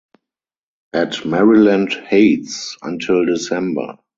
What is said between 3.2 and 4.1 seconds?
December.